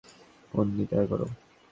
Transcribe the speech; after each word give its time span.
পোন্নি, 0.51 0.83
দয়া 0.91 1.05
করো। 1.05 1.27